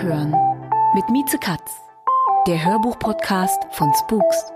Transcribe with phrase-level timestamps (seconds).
[0.00, 0.34] Abhören
[0.94, 1.78] mit Mieze Katz,
[2.46, 4.50] der Hörbuch-Podcast von Spooks.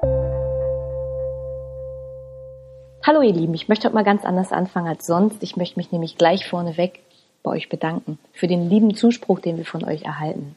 [3.06, 5.42] Hallo ihr Lieben, ich möchte heute mal ganz anders anfangen als sonst.
[5.42, 7.00] Ich möchte mich nämlich gleich vorneweg
[7.42, 10.56] bei euch bedanken für den lieben Zuspruch, den wir von euch erhalten.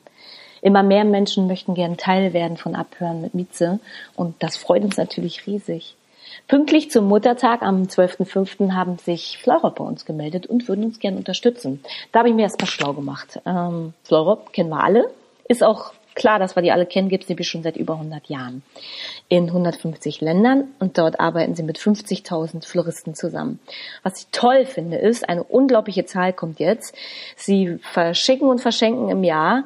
[0.61, 3.81] Immer mehr Menschen möchten gern Teil werden von Abhören mit Mieze
[4.15, 5.97] und das freut uns natürlich riesig.
[6.47, 8.71] Pünktlich zum Muttertag am 12.05.
[8.71, 11.83] haben sich Fleurop bei uns gemeldet und würden uns gern unterstützen.
[12.13, 13.41] Da habe ich mir erstmal schlau gemacht.
[13.45, 15.11] Ähm, Fleurop kennen wir alle,
[15.49, 18.27] ist auch klar, dass wir die alle kennen, gibt es nämlich schon seit über 100
[18.27, 18.63] Jahren
[19.27, 23.59] in 150 Ländern und dort arbeiten sie mit 50.000 Floristen zusammen.
[24.03, 26.95] Was ich toll finde, ist, eine unglaubliche Zahl kommt jetzt.
[27.35, 29.65] Sie verschicken und verschenken im Jahr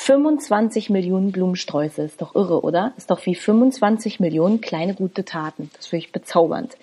[0.00, 2.02] 25 Millionen Blumensträuße.
[2.02, 2.92] Ist doch irre, oder?
[2.96, 5.70] Ist doch wie 25 Millionen kleine gute Taten.
[5.76, 6.76] Das finde ich bezaubernd.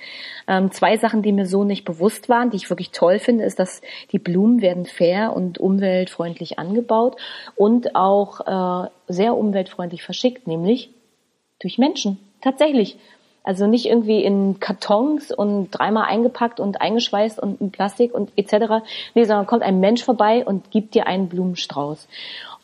[0.50, 3.58] Ähm, zwei Sachen, die mir so nicht bewusst waren, die ich wirklich toll finde, ist,
[3.58, 7.16] dass die Blumen werden fair und umweltfreundlich angebaut
[7.56, 10.90] und auch äh, sehr umweltfreundlich verschickt, nämlich
[11.60, 12.20] durch Menschen.
[12.42, 12.98] Tatsächlich.
[13.44, 18.84] Also nicht irgendwie in Kartons und dreimal eingepackt und eingeschweißt und in Plastik und etc.
[19.14, 22.08] Nee, sondern kommt ein Mensch vorbei und gibt dir einen Blumenstrauß.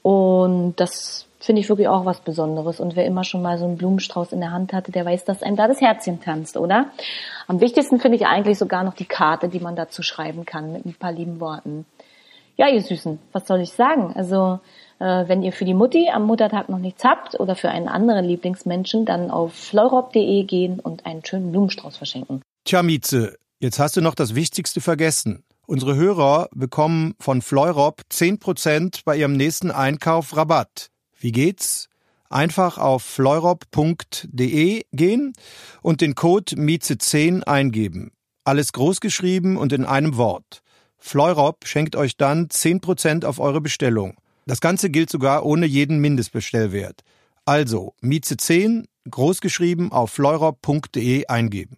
[0.01, 2.79] Und das finde ich wirklich auch was Besonderes.
[2.79, 5.43] Und wer immer schon mal so einen Blumenstrauß in der Hand hatte, der weiß, dass
[5.43, 6.87] einem da das Herzchen tanzt, oder?
[7.47, 10.85] Am wichtigsten finde ich eigentlich sogar noch die Karte, die man dazu schreiben kann mit
[10.85, 11.85] ein paar lieben Worten.
[12.57, 14.13] Ja, ihr Süßen, was soll ich sagen?
[14.15, 14.59] Also,
[14.99, 18.25] äh, wenn ihr für die Mutti am Muttertag noch nichts habt oder für einen anderen
[18.25, 22.41] Lieblingsmenschen, dann auf fleurop.de gehen und einen schönen Blumenstrauß verschenken.
[22.65, 25.43] Tja, Mieze, jetzt hast du noch das Wichtigste vergessen.
[25.71, 30.89] Unsere Hörer bekommen von Fleurop 10% bei ihrem nächsten Einkauf Rabatt.
[31.17, 31.87] Wie geht's?
[32.29, 35.33] Einfach auf fleurop.de gehen
[35.81, 38.11] und den Code MIEZE10 eingeben.
[38.43, 40.61] Alles großgeschrieben und in einem Wort.
[40.97, 44.17] Fleurop schenkt euch dann 10% auf eure Bestellung.
[44.45, 46.99] Das Ganze gilt sogar ohne jeden Mindestbestellwert.
[47.45, 51.77] Also, Mieze10, großgeschrieben auf fleurop.de eingeben.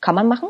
[0.00, 0.48] Kann man machen.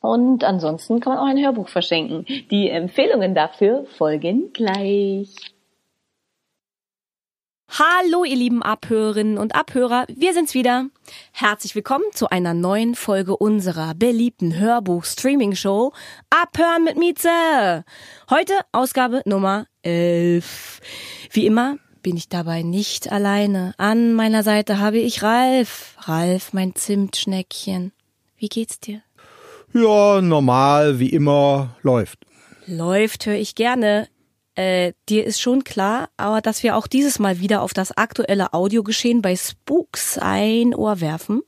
[0.00, 2.24] Und ansonsten kann man auch ein Hörbuch verschenken.
[2.50, 5.34] Die Empfehlungen dafür folgen gleich.
[7.68, 10.86] Hallo, ihr lieben Abhörerinnen und Abhörer, wir sind's wieder.
[11.30, 15.92] Herzlich willkommen zu einer neuen Folge unserer beliebten Hörbuch-Streaming-Show
[16.30, 17.84] Abhören mit Mieze.
[18.28, 20.80] Heute Ausgabe Nummer 11.
[21.30, 23.74] Wie immer bin ich dabei nicht alleine.
[23.76, 25.94] An meiner Seite habe ich Ralf.
[26.00, 27.92] Ralf, mein Zimtschneckchen.
[28.36, 29.02] Wie geht's dir?
[29.72, 32.18] Ja, normal, wie immer, läuft.
[32.66, 34.08] Läuft, höre ich gerne.
[34.56, 38.52] Äh, dir ist schon klar, aber dass wir auch dieses Mal wieder auf das aktuelle
[38.52, 41.42] Audiogeschehen bei Spooks ein Ohr werfen.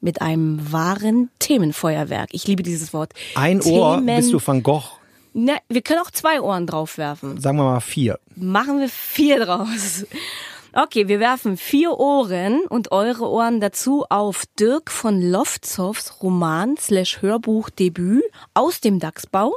[0.00, 2.30] Mit einem wahren Themenfeuerwerk.
[2.32, 3.12] Ich liebe dieses Wort.
[3.34, 4.84] Ein Ohr bist du Van Gogh.
[5.34, 7.40] Na, wir können auch zwei Ohren draufwerfen.
[7.40, 8.18] Sagen wir mal vier.
[8.36, 10.04] Machen wir vier draus.
[10.74, 17.22] Okay, wir werfen vier Ohren und eure Ohren dazu auf Dirk von Lofzows Roman slash
[17.22, 19.56] Hörbuchdebüt aus dem Dachsbau.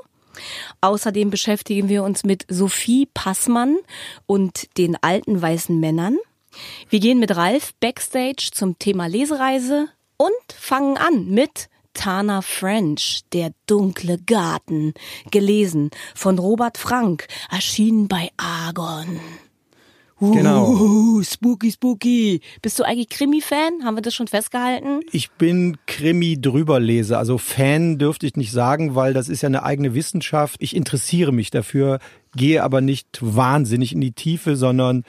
[0.79, 3.77] Außerdem beschäftigen wir uns mit Sophie Passmann
[4.25, 6.17] und den alten weißen Männern.
[6.89, 13.51] Wir gehen mit Ralf backstage zum Thema Lesereise und fangen an mit Tana French, Der
[13.67, 14.93] dunkle Garten,
[15.29, 19.19] gelesen von Robert Frank, erschienen bei Argon.
[20.21, 20.69] Genau.
[20.69, 22.41] Uh, spooky, spooky.
[22.61, 23.83] Bist du eigentlich Krimi-Fan?
[23.83, 24.99] Haben wir das schon festgehalten?
[25.11, 27.17] Ich bin Krimi-Drüberleser.
[27.17, 30.57] Also Fan dürfte ich nicht sagen, weil das ist ja eine eigene Wissenschaft.
[30.59, 31.97] Ich interessiere mich dafür,
[32.35, 35.03] gehe aber nicht wahnsinnig in die Tiefe, sondern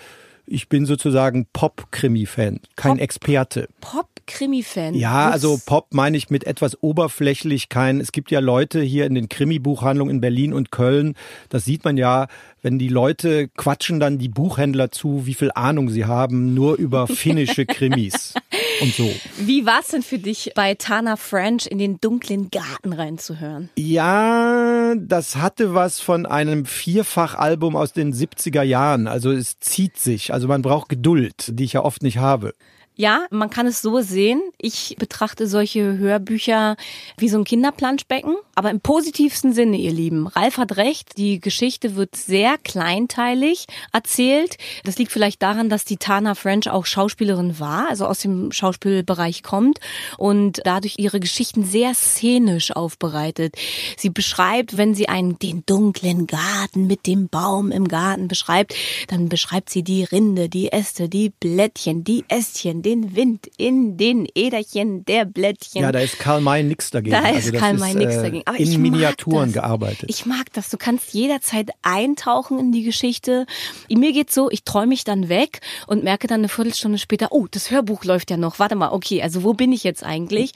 [0.47, 3.69] ich bin sozusagen Pop-Krimi-Fan, kein Pop- Experte.
[3.81, 4.94] Pop-Krimi-Fan.
[4.94, 8.00] Ja, also Pop meine ich mit etwas oberflächlich kein.
[8.00, 11.15] Es gibt ja Leute hier in den Krimi-Buchhandlungen in Berlin und Köln.
[11.49, 12.27] Das sieht man ja,
[12.61, 17.06] wenn die Leute quatschen dann die Buchhändler zu, wie viel Ahnung sie haben, nur über
[17.09, 18.35] finnische Krimis
[18.81, 19.13] und so.
[19.39, 23.71] Wie war's denn für dich, bei Tana French in den dunklen Garten reinzuhören?
[23.77, 29.07] Ja, das hatte was von einem Vierfachalbum aus den 70er Jahren.
[29.07, 30.33] Also es zieht sich.
[30.33, 32.55] Also man braucht Geduld, die ich ja oft nicht habe.
[32.94, 34.43] Ja, man kann es so sehen.
[34.59, 36.77] Ich betrachte solche Hörbücher
[37.17, 40.27] wie so ein Kinderplanschbecken, aber im positivsten Sinne, ihr Lieben.
[40.27, 44.59] Ralf hat recht, die Geschichte wird sehr kleinteilig erzählt.
[44.85, 49.43] Das liegt vielleicht daran, dass die Tana French auch Schauspielerin war, also aus dem Schauspielbereich
[49.43, 49.81] kommt
[50.19, 53.56] und dadurch ihre Geschichten sehr szenisch aufbereitet.
[53.97, 58.75] Sie beschreibt, wenn sie einen den dunklen Garten mit dem Baum im Garten beschreibt,
[59.09, 64.26] dann beschreibt sie die Rinde, die Äste, die Blättchen, die Ästchen, den Wind in den
[64.34, 65.82] Äderchen der Blättchen.
[65.82, 67.12] Ja, da ist Karl May nix dagegen.
[67.12, 68.43] Da ist also Karl May nix äh, dagegen.
[68.46, 70.08] Aber in ich Miniaturen gearbeitet.
[70.08, 70.70] Ich mag das.
[70.70, 73.46] Du kannst jederzeit eintauchen in die Geschichte.
[73.88, 77.46] Mir geht's so, ich träume mich dann weg und merke dann eine Viertelstunde später, oh,
[77.50, 78.58] das Hörbuch läuft ja noch.
[78.58, 80.52] Warte mal, okay, also wo bin ich jetzt eigentlich?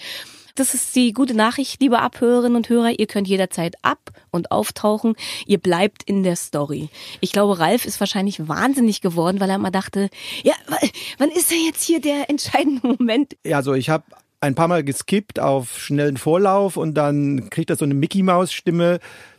[0.56, 2.98] Das ist die gute Nachricht, liebe Abhörerinnen und Hörer.
[2.98, 5.14] Ihr könnt jederzeit ab und auftauchen.
[5.46, 6.88] Ihr bleibt in der Story.
[7.20, 10.08] Ich glaube, Ralf ist wahrscheinlich wahnsinnig geworden, weil er immer dachte,
[10.42, 10.78] ja, wa-
[11.18, 13.36] wann ist denn jetzt hier der entscheidende Moment?
[13.44, 14.04] Ja, also ich habe
[14.40, 18.50] ein paar Mal geskippt auf schnellen Vorlauf und dann kriegt er so eine Mickey Maus
[18.52, 18.98] Stimme.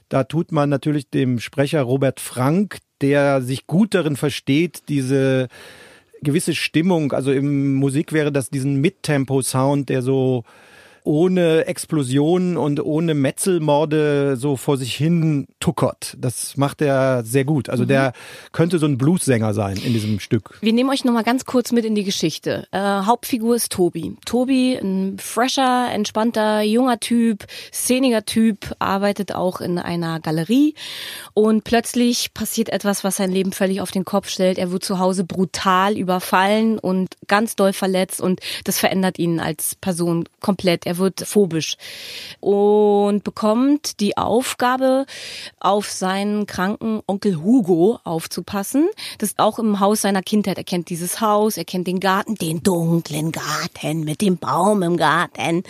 [0.10, 5.48] Da tut man natürlich dem Sprecher Robert Frank, der sich gut darin versteht, diese
[6.22, 10.44] gewisse Stimmung, also im Musik wäre das diesen Mid-Tempo-Sound, der so
[11.08, 16.16] ohne Explosionen und ohne Metzelmorde so vor sich hin tuckert.
[16.20, 17.70] Das macht er sehr gut.
[17.70, 18.12] Also der
[18.52, 20.58] könnte so ein Bluessänger sein in diesem Stück.
[20.62, 22.68] Wir nehmen euch noch mal ganz kurz mit in die Geschichte.
[22.72, 24.18] Äh, Hauptfigur ist Tobi.
[24.26, 30.76] Tobi, ein fresher, entspannter, junger Typ, szeniger Typ, arbeitet auch in einer Galerie
[31.34, 34.58] und plötzlich passiert etwas, was sein Leben völlig auf den Kopf stellt.
[34.58, 39.76] Er wird zu Hause brutal überfallen und ganz doll verletzt und das verändert ihn als
[39.76, 40.86] Person komplett.
[40.86, 41.78] Er wird phobisch
[42.40, 45.06] und bekommt die Aufgabe,
[45.60, 48.88] auf seinen kranken Onkel Hugo aufzupassen.
[49.18, 50.58] Das ist auch im Haus seiner Kindheit.
[50.58, 54.98] Er kennt dieses Haus, er kennt den Garten, den dunklen Garten mit dem Baum im
[54.98, 55.64] Garten.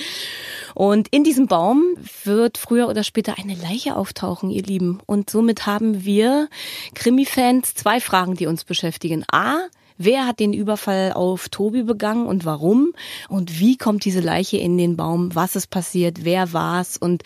[0.76, 1.84] Und in diesem Baum
[2.24, 5.00] wird früher oder später eine Leiche auftauchen, ihr Lieben.
[5.06, 6.50] Und somit haben wir
[6.94, 9.24] Krimi-Fans zwei Fragen, die uns beschäftigen.
[9.32, 12.94] A, Wer hat den Überfall auf Tobi begangen und warum?
[13.30, 15.34] Und wie kommt diese Leiche in den Baum?
[15.34, 16.24] Was ist passiert?
[16.24, 16.98] Wer war's?
[16.98, 17.24] Und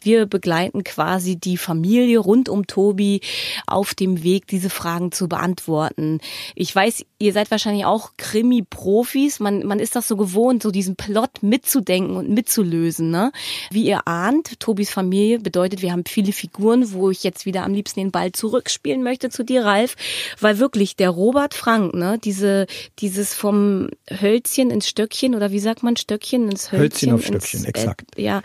[0.00, 3.20] wir begleiten quasi die Familie rund um Tobi
[3.66, 6.20] auf dem Weg, diese Fragen zu beantworten.
[6.54, 9.40] Ich weiß, ihr seid wahrscheinlich auch Krimi-Profis.
[9.40, 13.10] Man, man ist das so gewohnt, so diesen Plot mitzudenken und mitzulösen.
[13.10, 13.32] Ne?
[13.70, 17.74] Wie ihr ahnt, Tobis Familie bedeutet, wir haben viele Figuren, wo ich jetzt wieder am
[17.74, 19.96] liebsten den Ball zurückspielen möchte zu dir, Ralf,
[20.40, 22.66] weil wirklich der Robert Frank, ne, diese,
[22.98, 26.80] dieses vom Hölzchen ins Stöckchen oder wie sagt man Stöckchen ins Hölzchen?
[26.80, 28.18] Hölzchen auf ins, Stöckchen, exakt.
[28.18, 28.42] Äh, ja,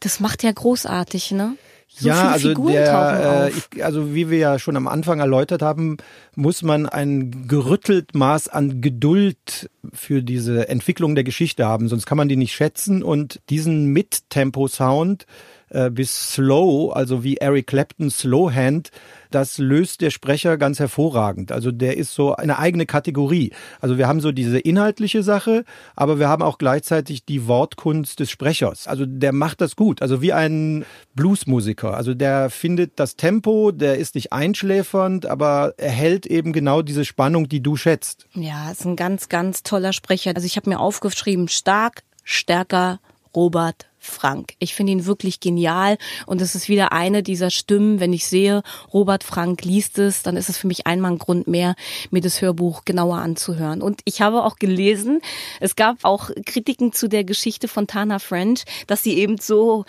[0.00, 1.56] das macht ja großartig, ne?
[1.96, 4.88] So ja, viele also Figuren der, tauchen äh, ich, also wie wir ja schon am
[4.88, 5.98] Anfang erläutert haben,
[6.34, 12.18] muss man ein gerüttelt Maß an Geduld für diese Entwicklung der Geschichte haben, sonst kann
[12.18, 15.26] man die nicht schätzen und diesen Mid-Tempo-Sound
[15.70, 18.90] äh, bis Slow, also wie Eric Clapton Slowhand,
[19.30, 21.50] das löst der Sprecher ganz hervorragend.
[21.50, 23.52] Also der ist so eine eigene Kategorie.
[23.80, 25.64] Also wir haben so diese inhaltliche Sache,
[25.96, 28.86] aber wir haben auch gleichzeitig die Wortkunst des Sprechers.
[28.86, 30.02] Also der macht das gut.
[30.02, 30.84] Also wie ein
[31.14, 31.96] Bluesmusiker.
[31.96, 37.04] Also der findet das Tempo, der ist nicht einschläfernd, aber er hält eben genau diese
[37.04, 38.26] Spannung, die du schätzt.
[38.34, 40.32] Ja, ist ein ganz, ganz toller Sprecher.
[40.34, 43.00] Also ich habe mir aufgeschrieben, stark, stärker,
[43.34, 44.54] Robert Frank.
[44.58, 48.62] Ich finde ihn wirklich genial und es ist wieder eine dieser Stimmen, wenn ich sehe,
[48.92, 51.74] Robert Frank liest es, dann ist es für mich einmal ein Grund mehr,
[52.10, 53.82] mir das Hörbuch genauer anzuhören.
[53.82, 55.20] Und ich habe auch gelesen,
[55.60, 59.84] es gab auch Kritiken zu der Geschichte von Tana French, dass sie eben so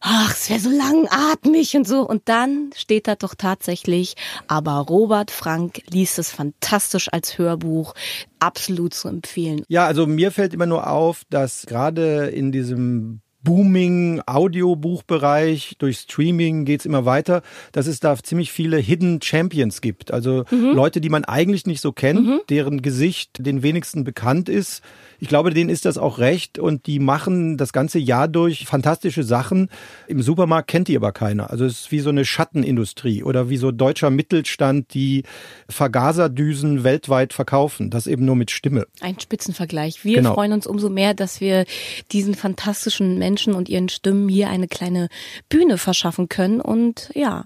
[0.00, 2.00] ach, es wäre so langatmig und so.
[2.02, 4.14] Und dann steht da doch tatsächlich,
[4.46, 7.94] aber Robert Frank liest es fantastisch als Hörbuch,
[8.38, 9.62] absolut zu empfehlen.
[9.68, 16.64] Ja, also mir fällt immer nur auf, dass gerade in diesem booming Audiobuchbereich, durch Streaming
[16.64, 20.12] geht's immer weiter, dass es da ziemlich viele Hidden Champions gibt.
[20.12, 24.82] Also Leute, die man eigentlich nicht so kennt, deren Gesicht den wenigsten bekannt ist.
[25.20, 29.22] Ich glaube, denen ist das auch recht und die machen das ganze Jahr durch fantastische
[29.22, 29.68] Sachen.
[30.06, 31.50] Im Supermarkt kennt die aber keiner.
[31.50, 35.24] Also es ist wie so eine Schattenindustrie oder wie so deutscher Mittelstand, die
[35.68, 37.90] Vergaserdüsen weltweit verkaufen.
[37.90, 38.86] Das eben nur mit Stimme.
[39.00, 40.04] Ein Spitzenvergleich.
[40.04, 40.34] Wir Genau.
[40.34, 41.64] freuen uns umso mehr, dass wir
[42.12, 45.08] diesen fantastischen Menschen und ihren Stimmen hier eine kleine
[45.48, 47.44] Bühne verschaffen können und ja,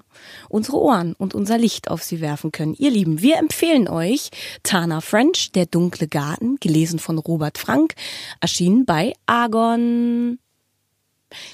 [0.48, 2.74] unsere Ohren und unser Licht auf sie werfen können.
[2.78, 4.30] Ihr Lieben, wir empfehlen euch
[4.62, 7.94] Tana French, Der dunkle Garten, gelesen von Robert Frank,
[8.40, 10.38] erschienen bei Argon.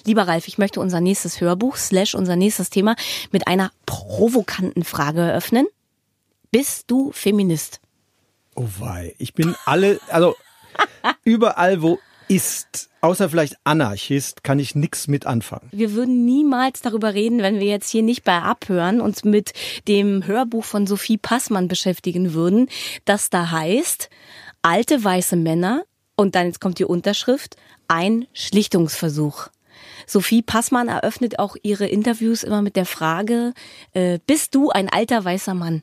[0.05, 2.97] Lieber Ralf, ich möchte unser nächstes Hörbuch slash unser nächstes Thema
[3.31, 5.67] mit einer provokanten Frage eröffnen.
[6.51, 7.81] Bist du Feminist?
[8.55, 10.35] Oh wei, ich bin alle, also
[11.25, 15.69] Überall, wo ist, außer vielleicht Anarchist, kann ich nichts mit anfangen.
[15.73, 19.53] Wir würden niemals darüber reden, wenn wir jetzt hier nicht bei Abhören uns mit
[19.89, 22.69] dem Hörbuch von Sophie Passmann beschäftigen würden,
[23.07, 24.11] das da heißt,
[24.61, 25.85] alte weiße Männer,
[26.17, 27.57] und dann jetzt kommt die Unterschrift,
[27.87, 29.49] ein Schlichtungsversuch.
[30.09, 33.53] Sophie Passmann eröffnet auch ihre Interviews immer mit der Frage,
[33.93, 35.83] äh, bist du ein alter weißer Mann?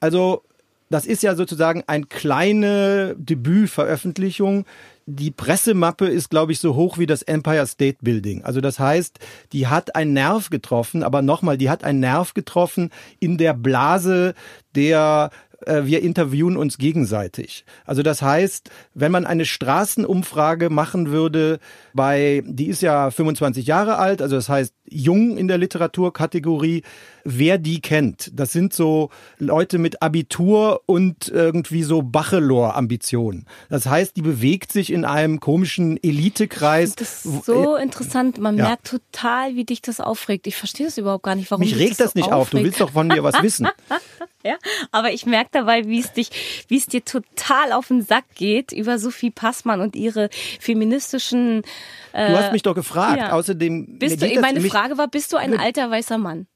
[0.00, 0.42] Also
[0.88, 4.64] das ist ja sozusagen eine kleine Debütveröffentlichung.
[5.06, 8.42] Die Pressemappe ist, glaube ich, so hoch wie das Empire State Building.
[8.42, 9.20] Also das heißt,
[9.52, 12.90] die hat einen Nerv getroffen, aber nochmal, die hat einen Nerv getroffen
[13.20, 14.34] in der Blase
[14.74, 15.30] der
[15.66, 17.64] äh, wir interviewen uns gegenseitig.
[17.84, 21.58] Also das heißt, wenn man eine Straßenumfrage machen würde
[21.94, 26.82] bei, die ist ja 25 Jahre alt, also das heißt jung in der Literaturkategorie,
[27.24, 28.30] wer die kennt.
[28.34, 33.46] Das sind so Leute mit Abitur und irgendwie so Bachelor-Ambitionen.
[33.68, 36.94] Das heißt, die bewegt sich in einem komischen Elitekreis.
[36.96, 38.38] Das ist so interessant.
[38.38, 38.68] Man ja.
[38.68, 40.46] merkt total, wie dich das aufregt.
[40.46, 42.50] Ich verstehe das überhaupt gar nicht, warum Mich regt das, das nicht so auf.
[42.50, 43.68] Du willst doch von mir was wissen.
[44.44, 44.56] ja,
[44.90, 46.30] aber ich merke dabei, wie es dich,
[46.68, 51.62] wie es dir total auf den Sack geht über Sophie Passmann und ihre feministischen.
[52.12, 53.18] Äh, du hast mich doch gefragt.
[53.18, 53.32] Ja.
[53.32, 53.98] Außerdem.
[53.98, 56.46] Bist du, meine Frage war, bist du ein alter weißer Mann?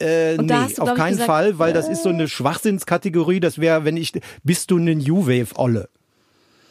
[0.00, 3.40] Äh, nee, du, auf keinen gesagt, Fall, weil das ist so eine Schwachsinnskategorie.
[3.40, 5.88] Das wäre, wenn ich, bist du eine New Wave Olle?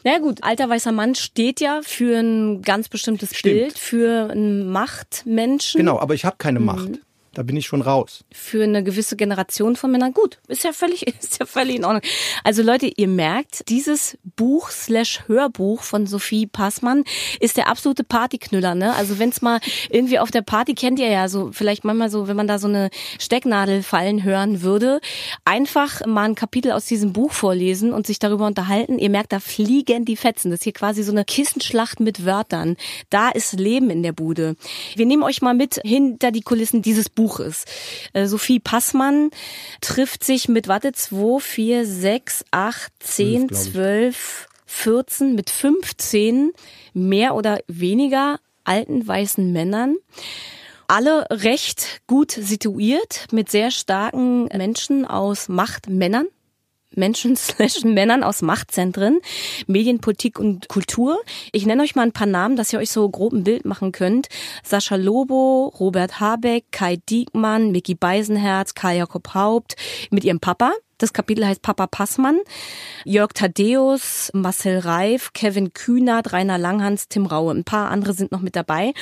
[0.02, 3.54] Na gut, alter weißer Mann steht ja für ein ganz bestimmtes Stimmt.
[3.54, 5.78] Bild, für einen Machtmenschen.
[5.78, 6.66] Genau, aber ich habe keine mhm.
[6.66, 7.00] Macht.
[7.32, 8.24] Da bin ich schon raus.
[8.32, 10.40] Für eine gewisse Generation von Männern gut.
[10.48, 12.02] Ist ja völlig, ist ja völlig in Ordnung.
[12.42, 17.04] Also Leute, ihr merkt, dieses Buch slash Hörbuch von Sophie Passmann
[17.38, 18.94] ist der absolute Partyknüller, ne?
[18.96, 19.60] Also wenn's mal
[19.90, 22.66] irgendwie auf der Party kennt ihr ja so, vielleicht manchmal so, wenn man da so
[22.66, 25.00] eine Stecknadel fallen hören würde,
[25.44, 28.98] einfach mal ein Kapitel aus diesem Buch vorlesen und sich darüber unterhalten.
[28.98, 30.50] Ihr merkt, da fliegen die Fetzen.
[30.50, 32.76] Das ist hier quasi so eine Kissenschlacht mit Wörtern.
[33.08, 34.56] Da ist Leben in der Bude.
[34.96, 37.64] Wir nehmen euch mal mit hinter die Kulissen dieses Buches Buches.
[38.12, 39.30] Äh, Sophie Passmann
[39.80, 46.52] trifft sich mit, warte, 2, 4, 6, 8, 10, 12, 14, mit 15
[46.94, 49.96] mehr oder weniger alten weißen Männern
[50.90, 56.26] alle recht gut situiert mit sehr starken Menschen aus Machtmännern.
[56.94, 59.20] Menschen slash Männern aus Machtzentren,
[59.66, 61.20] Medienpolitik und Kultur.
[61.52, 63.92] Ich nenne euch mal ein paar Namen, dass ihr euch so grob ein Bild machen
[63.92, 64.28] könnt.
[64.62, 69.76] Sascha Lobo, Robert Habeck, Kai Diekmann, Mickey Beisenherz, Karl Jakob Haupt
[70.10, 70.72] mit ihrem Papa.
[71.00, 72.40] Das Kapitel heißt Papa Passmann.
[73.04, 77.52] Jörg Thaddeus, Marcel Reif, Kevin Kühnert, Rainer Langhans, Tim Raue.
[77.54, 78.92] Ein paar andere sind noch mit dabei.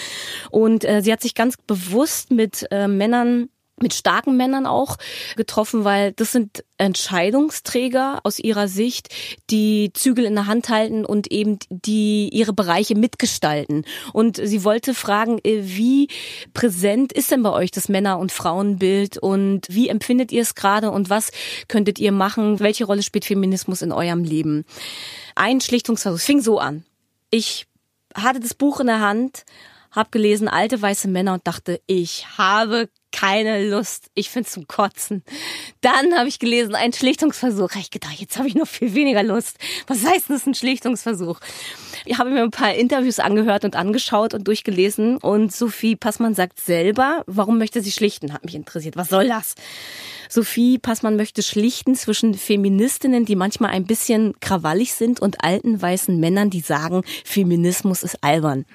[0.50, 3.49] Und äh, sie hat sich ganz bewusst mit äh, Männern
[3.82, 4.97] mit starken Männern auch
[5.37, 9.08] getroffen, weil das sind Entscheidungsträger aus ihrer Sicht,
[9.50, 13.85] die Zügel in der Hand halten und eben die ihre Bereiche mitgestalten.
[14.12, 16.08] Und sie wollte fragen, äh, wie
[16.54, 20.90] präsent ist denn bei euch das Männer- und Frauenbild und wie empfindet ihr es gerade
[20.90, 21.30] und was
[21.66, 22.61] könntet ihr machen?
[22.61, 24.64] Welche Rolle spielt Feminismus in eurem Leben?
[25.35, 26.18] Ein Schlichtungsversuch.
[26.18, 26.85] Es fing so an.
[27.30, 27.66] Ich
[28.14, 29.44] hatte das Buch in der Hand,
[29.90, 34.11] hab gelesen alte weiße Männer und dachte, ich habe keine Lust.
[34.15, 35.23] Ich find's zum Kotzen.
[35.81, 37.75] Dann habe ich gelesen, ein Schlichtungsversuch.
[37.77, 39.57] Ich gedacht, jetzt habe ich noch viel weniger Lust.
[39.87, 41.41] Was heißt das, ein Schlichtungsversuch?
[42.05, 45.17] Ich habe mir ein paar Interviews angehört und angeschaut und durchgelesen.
[45.19, 48.33] Und Sophie Passmann sagt selber, warum möchte sie schlichten?
[48.33, 48.97] Hat mich interessiert.
[48.97, 49.55] Was soll das?
[50.29, 56.19] Sophie Passmann möchte schlichten zwischen Feministinnen, die manchmal ein bisschen krawallig sind, und alten weißen
[56.21, 58.67] Männern, die sagen, Feminismus ist albern.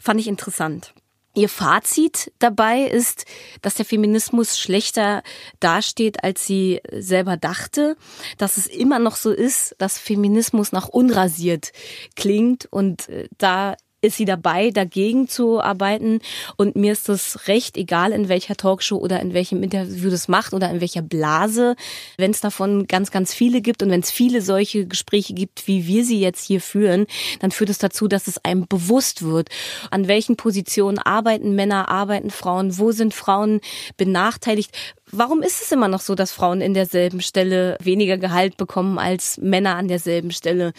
[0.00, 0.94] Fand ich interessant.
[1.36, 3.26] Ihr Fazit dabei ist,
[3.60, 5.22] dass der Feminismus schlechter
[5.60, 7.98] dasteht, als sie selber dachte,
[8.38, 11.72] dass es immer noch so ist, dass Feminismus nach unrasiert
[12.14, 13.76] klingt und äh, da
[14.06, 16.20] ist sie dabei, dagegen zu arbeiten.
[16.56, 20.54] Und mir ist das recht, egal in welcher Talkshow oder in welchem Interview das macht
[20.54, 21.76] oder in welcher Blase,
[22.16, 25.86] wenn es davon ganz, ganz viele gibt und wenn es viele solche Gespräche gibt, wie
[25.86, 27.06] wir sie jetzt hier führen,
[27.40, 29.48] dann führt es dazu, dass es einem bewusst wird,
[29.90, 33.60] an welchen Positionen arbeiten Männer, arbeiten Frauen, wo sind Frauen
[33.96, 34.70] benachteiligt.
[35.12, 39.38] Warum ist es immer noch so, dass Frauen in derselben Stelle weniger Gehalt bekommen als
[39.38, 40.72] Männer an derselben Stelle?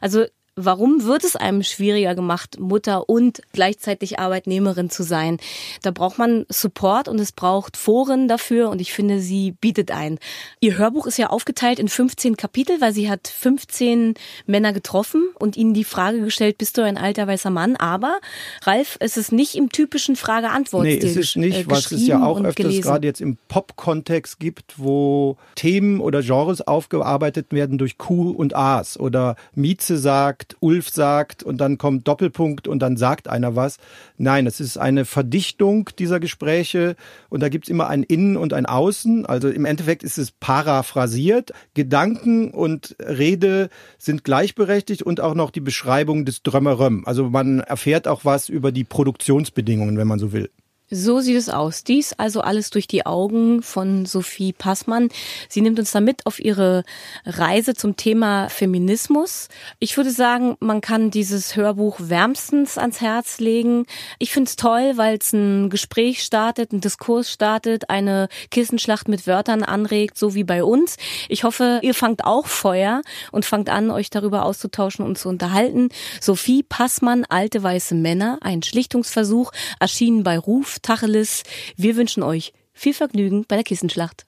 [0.00, 0.24] Also
[0.54, 5.38] Warum wird es einem schwieriger gemacht, Mutter und gleichzeitig Arbeitnehmerin zu sein?
[5.80, 10.18] Da braucht man Support und es braucht Foren dafür und ich finde, sie bietet ein.
[10.60, 14.12] Ihr Hörbuch ist ja aufgeteilt in 15 Kapitel, weil sie hat 15
[14.44, 17.76] Männer getroffen und ihnen die Frage gestellt, bist du ein alter weißer Mann?
[17.76, 18.20] Aber,
[18.64, 22.22] Ralf, es ist nicht im typischen Frage-Antwort-Stil Nee, es ist nicht, äh, was es ja
[22.22, 28.32] auch öfters gerade jetzt im Pop-Kontext gibt, wo Themen oder Genres aufgearbeitet werden durch Q
[28.32, 33.28] und A's oder Mieze sagt, sagt, Ulf sagt und dann kommt Doppelpunkt und dann sagt
[33.28, 33.78] einer was.
[34.18, 36.96] Nein, es ist eine Verdichtung dieser Gespräche
[37.28, 39.24] und da gibt's immer ein Innen und ein Außen.
[39.24, 41.52] Also im Endeffekt ist es paraphrasiert.
[41.74, 47.04] Gedanken und Rede sind gleichberechtigt und auch noch die Beschreibung des Drömmeröm.
[47.06, 50.50] Also man erfährt auch was über die Produktionsbedingungen, wenn man so will.
[50.94, 51.84] So sieht es aus.
[51.84, 55.08] Dies also alles durch die Augen von Sophie Passmann.
[55.48, 56.84] Sie nimmt uns damit auf ihre
[57.24, 59.48] Reise zum Thema Feminismus.
[59.78, 63.86] Ich würde sagen, man kann dieses Hörbuch wärmstens ans Herz legen.
[64.18, 69.26] Ich finde es toll, weil es ein Gespräch startet, ein Diskurs startet, eine Kissenschlacht mit
[69.26, 70.96] Wörtern anregt, so wie bei uns.
[71.30, 75.88] Ich hoffe, ihr fangt auch Feuer und fangt an, euch darüber auszutauschen und zu unterhalten.
[76.20, 81.42] Sophie Passmann, Alte weiße Männer, ein Schlichtungsversuch, erschienen bei Ruf Tacheles.
[81.76, 84.26] Wir wünschen euch viel Vergnügen bei der Kissenschlacht.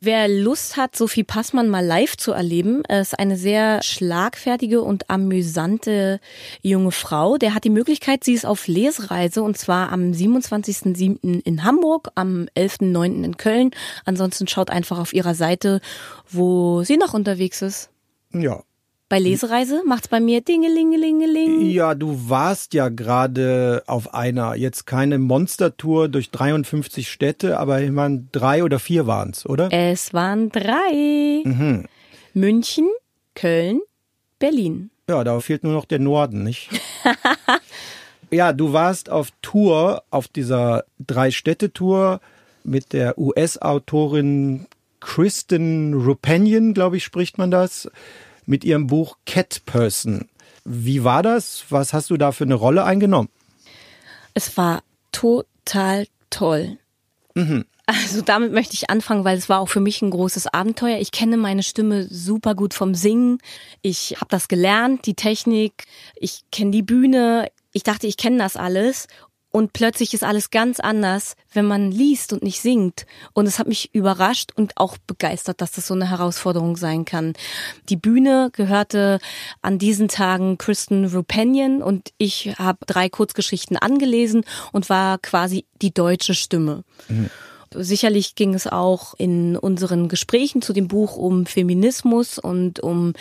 [0.00, 6.20] Wer Lust hat, Sophie Passmann mal live zu erleben, ist eine sehr schlagfertige und amüsante
[6.62, 7.36] junge Frau.
[7.36, 11.42] Der hat die Möglichkeit, sie ist auf Lesereise und zwar am 27.07.
[11.44, 13.24] in Hamburg, am 11.09.
[13.24, 13.72] in Köln.
[14.04, 15.80] Ansonsten schaut einfach auf ihrer Seite,
[16.30, 17.90] wo sie noch unterwegs ist.
[18.32, 18.62] Ja,
[19.08, 21.70] bei Lesereise macht's bei mir Dingelingelingeling.
[21.70, 28.28] Ja, du warst ja gerade auf einer, jetzt keine Monstertour durch 53 Städte, aber immerhin
[28.32, 29.72] drei oder vier waren's, oder?
[29.72, 31.42] Es waren drei.
[31.44, 31.86] Mhm.
[32.34, 32.88] München,
[33.34, 33.80] Köln,
[34.38, 34.90] Berlin.
[35.08, 36.68] Ja, da fehlt nur noch der Norden, nicht?
[38.30, 42.20] ja, du warst auf Tour, auf dieser Drei-Städte-Tour
[42.62, 44.66] mit der US-Autorin
[45.00, 47.90] Kristen Rupanian, glaube ich, spricht man das
[48.48, 50.28] mit ihrem Buch Cat Person.
[50.64, 51.64] Wie war das?
[51.68, 53.28] Was hast du da für eine Rolle eingenommen?
[54.34, 56.78] Es war total toll.
[57.34, 57.66] Mhm.
[57.86, 60.98] Also damit möchte ich anfangen, weil es war auch für mich ein großes Abenteuer.
[60.98, 63.38] Ich kenne meine Stimme super gut vom Singen.
[63.80, 65.84] Ich habe das gelernt, die Technik.
[66.14, 67.48] Ich kenne die Bühne.
[67.72, 69.08] Ich dachte, ich kenne das alles
[69.58, 73.06] und plötzlich ist alles ganz anders, wenn man liest und nicht singt.
[73.32, 77.32] Und es hat mich überrascht und auch begeistert, dass das so eine Herausforderung sein kann.
[77.88, 79.18] Die Bühne gehörte
[79.60, 85.92] an diesen Tagen Kristen Rupanian und ich habe drei Kurzgeschichten angelesen und war quasi die
[85.92, 86.84] deutsche Stimme.
[87.08, 87.28] Mhm.
[87.74, 93.12] Sicherlich ging es auch in unseren Gesprächen zu dem Buch um Feminismus und um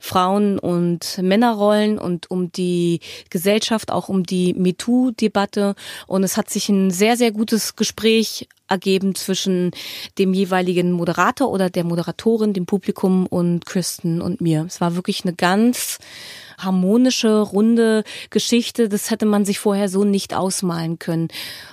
[0.00, 5.74] Frauen- und Männerrollen und um die Gesellschaft, auch um die MeToo-Debatte.
[6.06, 9.70] Und es hat sich ein sehr, sehr gutes Gespräch ergeben zwischen
[10.18, 14.64] dem jeweiligen Moderator oder der Moderatorin, dem Publikum und Kristen und mir.
[14.66, 15.98] Es war wirklich eine ganz
[16.58, 18.88] harmonische, runde Geschichte.
[18.88, 21.28] Das hätte man sich vorher so nicht ausmalen können,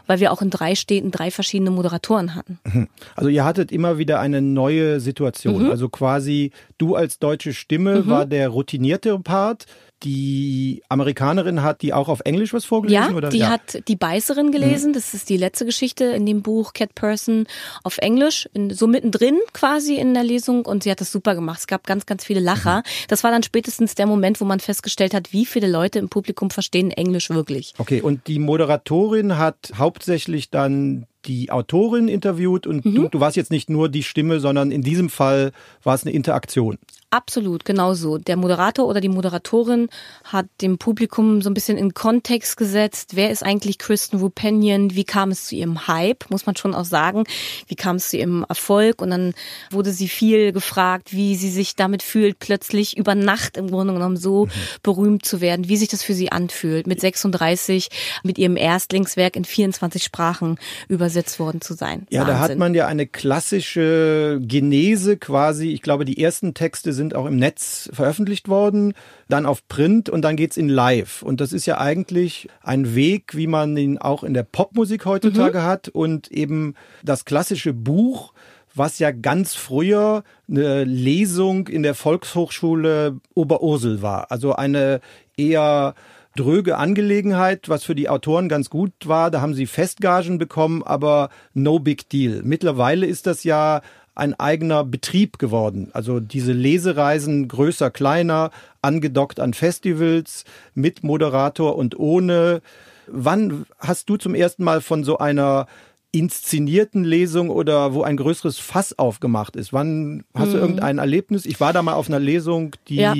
[0.08, 2.60] weil wir auch in drei Städten drei verschiedene Moderatoren hatten.
[2.65, 2.88] Mhm.
[3.15, 5.65] Also ihr hattet immer wieder eine neue Situation.
[5.65, 5.72] Mhm.
[5.72, 8.08] Also quasi du als deutsche Stimme mhm.
[8.10, 9.65] war der routinierte Part
[10.04, 13.12] die Amerikanerin hat die auch auf Englisch was vorgelesen?
[13.12, 13.30] Ja, oder?
[13.30, 13.50] die ja.
[13.50, 14.89] hat die Beißerin gelesen.
[14.89, 14.94] Mhm.
[14.94, 17.48] Das ist die letzte Geschichte in dem Buch Cat Person
[17.84, 20.66] auf Englisch, in, so mittendrin quasi in der Lesung.
[20.66, 21.60] Und sie hat das super gemacht.
[21.60, 22.80] Es gab ganz, ganz viele Lacher.
[22.80, 23.08] Mhm.
[23.08, 26.50] Das war dann spätestens der Moment, wo man festgestellt hat, wie viele Leute im Publikum
[26.50, 27.74] verstehen Englisch wirklich.
[27.78, 32.96] Okay, und die Moderatorin hat hauptsächlich dann die Autorin interviewt und mhm.
[32.96, 35.52] du, du warst jetzt nicht nur die Stimme, sondern in diesem Fall
[35.84, 36.78] war es eine Interaktion.
[37.14, 38.18] Absolut, genau so.
[38.18, 39.90] Der Moderator oder die Moderatorin
[40.24, 43.12] hat dem Publikum so ein bisschen in Kontext gesetzt.
[43.14, 44.96] Wer ist eigentlich Kristen Rupenian?
[44.96, 46.28] Wie kam es zu ihrem Hype?
[46.32, 47.26] Muss man schon auch sagen.
[47.68, 49.00] Wie kam es zu ihrem Erfolg?
[49.00, 49.36] Und dann
[49.70, 54.18] wurde sie viel gefragt, wie sie sich damit fühlt, plötzlich über Nacht im Grunde genommen
[54.18, 54.52] so mhm.
[54.82, 57.90] berühmt zu werden, wie sich das für sie anfühlt, mit 36,
[58.24, 60.58] mit ihrem Erstlingswerk in 24 Sprachen
[60.88, 62.08] übersetzt worden zu sein.
[62.10, 62.34] Ja, Wahnsinn.
[62.34, 65.69] da hat man ja eine klassische Genese quasi.
[65.69, 68.93] Ich glaube, die ersten Texte sind sind auch im Netz veröffentlicht worden,
[69.28, 71.21] dann auf Print und dann geht's in Live.
[71.21, 75.60] Und das ist ja eigentlich ein Weg, wie man ihn auch in der Popmusik heutzutage
[75.60, 75.63] mhm.
[75.63, 78.34] hat und eben das klassische Buch,
[78.73, 84.32] was ja ganz früher eine Lesung in der Volkshochschule Oberursel war.
[84.32, 85.02] Also eine
[85.36, 85.93] eher
[86.36, 89.32] dröge Angelegenheit, was für die Autoren ganz gut war.
[89.32, 92.41] Da haben sie Festgagen bekommen, aber no big deal.
[92.43, 93.82] Mittlerweile ist das ja
[94.15, 95.89] ein eigener Betrieb geworden.
[95.93, 102.62] Also diese Lesereisen größer, kleiner, angedockt an Festivals, mit Moderator und ohne.
[103.08, 105.67] Wann hast du zum ersten Mal von so einer
[106.12, 109.74] inszenierten Lesung oder wo ein größeres Fass aufgemacht ist?
[109.74, 110.54] Wann hast hm.
[110.54, 111.46] du irgendein Erlebnis?
[111.46, 113.13] Ich war da mal auf einer Lesung, die ja,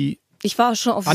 [0.44, 1.06] ich war schon auf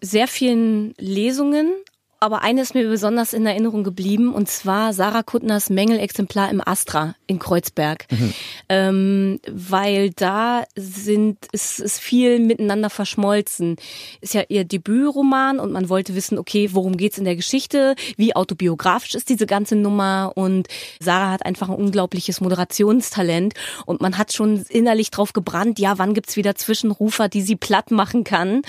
[0.00, 1.72] sehr vielen Lesungen
[2.18, 7.14] Aber eine ist mir besonders in Erinnerung geblieben und zwar Sarah Kuttners Mängelexemplar im Astra
[7.26, 8.06] in Kreuzberg.
[8.10, 8.34] Mhm.
[8.68, 13.76] Ähm, weil da sind, ist, ist viel miteinander verschmolzen.
[14.20, 17.94] Ist ja ihr Debütroman und man wollte wissen, okay, worum geht's in der Geschichte?
[18.16, 20.32] Wie autobiografisch ist diese ganze Nummer?
[20.34, 20.68] Und
[21.00, 26.14] Sarah hat einfach ein unglaubliches Moderationstalent und man hat schon innerlich drauf gebrannt, ja, wann
[26.14, 28.62] gibt's wieder Zwischenrufer, die sie platt machen kann?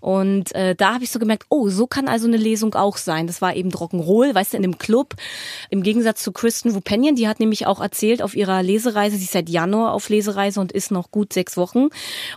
[0.00, 3.26] Und äh, da habe ich so gemerkt, oh, so kann also eine Lesung auch sein.
[3.26, 5.14] Das war eben Rock'n'Roll, weißt du, in dem Club.
[5.70, 9.32] Im Gegensatz zu Kristen Wupenian, die hat nämlich auch erzählt auf ihrer Lesereise, sie ist
[9.32, 11.88] seit Januar auf Lesereise und ist noch gut sechs Wochen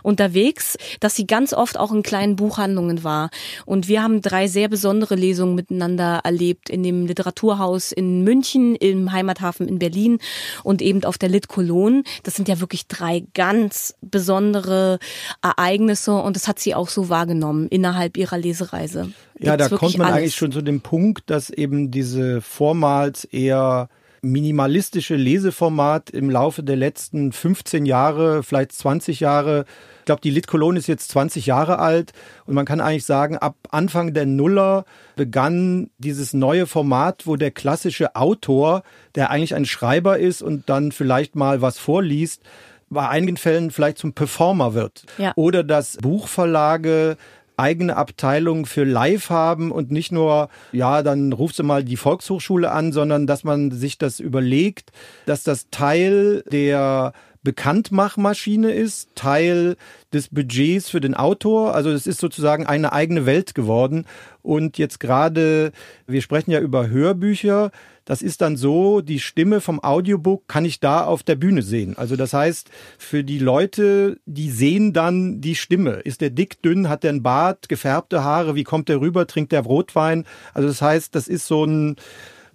[0.02, 3.30] unterwegs, dass sie ganz oft auch in kleinen Buchhandlungen war.
[3.66, 9.12] Und wir haben drei sehr besondere Lesungen miteinander erlebt in dem Literaturhaus in München, im
[9.12, 10.18] Heimathafen in Berlin
[10.62, 12.02] und eben auf der Lit Cologne.
[12.22, 14.98] Das sind ja wirklich drei ganz besondere
[15.42, 19.12] Ereignisse und das hat sie auch so wahrgenommen innerhalb ihrer Lesereise.
[19.38, 20.18] Ja, da kommt man alles.
[20.18, 23.88] eigentlich schon zu dem Punkt, dass eben diese vormals eher
[24.24, 29.66] minimalistische Leseformat im Laufe der letzten 15 Jahre, vielleicht 20 Jahre,
[30.00, 32.12] ich glaube, die Lit Cologne ist jetzt 20 Jahre alt
[32.46, 34.84] und man kann eigentlich sagen, ab Anfang der Nuller
[35.16, 38.82] begann dieses neue Format, wo der klassische Autor,
[39.14, 42.42] der eigentlich ein Schreiber ist und dann vielleicht mal was vorliest,
[42.90, 45.04] bei einigen Fällen vielleicht zum Performer wird.
[45.18, 45.32] Ja.
[45.36, 47.16] Oder dass Buchverlage
[47.56, 52.70] eigene Abteilung für Live haben und nicht nur, ja, dann ruft sie mal die Volkshochschule
[52.70, 54.90] an, sondern dass man sich das überlegt,
[55.26, 57.12] dass das Teil der
[57.44, 59.76] Bekanntmachmaschine ist, Teil
[60.12, 61.74] des Budgets für den Autor.
[61.74, 64.06] Also es ist sozusagen eine eigene Welt geworden.
[64.42, 65.72] Und jetzt gerade,
[66.06, 67.70] wir sprechen ja über Hörbücher.
[68.06, 71.96] Das ist dann so, die Stimme vom Audiobook kann ich da auf der Bühne sehen.
[71.96, 76.00] Also das heißt, für die Leute, die sehen dann die Stimme.
[76.04, 79.52] Ist der dick, dünn, hat der einen Bart, gefärbte Haare, wie kommt der rüber, trinkt
[79.52, 80.26] der Rotwein?
[80.52, 81.96] Also das heißt, das ist so ein,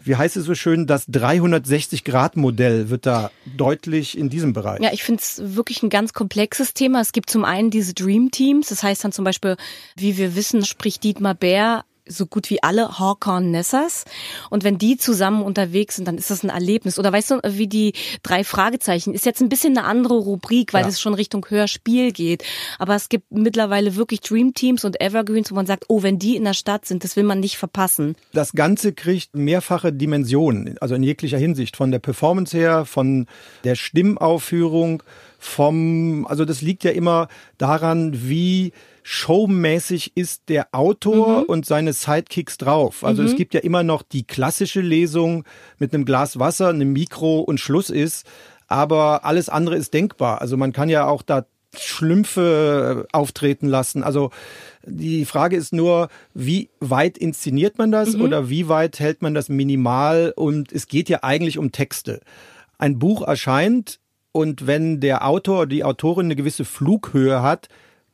[0.02, 4.82] wie heißt es so schön, das 360-Grad-Modell wird da deutlich in diesem Bereich.
[4.82, 7.02] Ja, ich finde es wirklich ein ganz komplexes Thema.
[7.02, 9.58] Es gibt zum einen diese Dream Teams, das heißt dann zum Beispiel,
[9.96, 14.06] wie wir wissen, spricht Dietmar Bär so gut wie alle Hawkhorn Nessers.
[14.50, 17.00] Und wenn die zusammen unterwegs sind, dann ist das ein Erlebnis.
[17.00, 17.94] Oder weißt du, wie die
[18.24, 20.90] drei Fragezeichen ist jetzt ein bisschen eine andere Rubrik, weil ja.
[20.90, 22.44] es schon Richtung Hörspiel geht.
[22.78, 26.36] Aber es gibt mittlerweile wirklich Dream Teams und Evergreens, wo man sagt, oh, wenn die
[26.36, 28.16] in der Stadt sind, das will man nicht verpassen.
[28.34, 33.28] Das Ganze kriegt mehrfache Dimensionen, also in jeglicher Hinsicht, von der Performance her, von
[33.64, 35.04] der Stimmaufführung,
[35.38, 38.74] vom, also das liegt ja immer daran, wie
[39.12, 41.46] showmäßig ist der Autor mhm.
[41.46, 43.04] und seine Sidekicks drauf.
[43.04, 43.30] Also mhm.
[43.30, 45.46] es gibt ja immer noch die klassische Lesung
[45.80, 48.28] mit einem Glas Wasser, einem Mikro und Schluss ist.
[48.68, 50.42] Aber alles andere ist denkbar.
[50.42, 54.04] Also man kann ja auch da Schlümpfe äh, auftreten lassen.
[54.04, 54.30] Also
[54.86, 58.22] die Frage ist nur, wie weit inszeniert man das mhm.
[58.22, 60.34] oder wie weit hält man das minimal?
[60.36, 62.22] Und es geht ja eigentlich um Texte.
[62.78, 64.00] Ein Buch erscheint
[64.32, 67.70] und wenn der Autor oder die Autorin eine gewisse Flughöhe hat,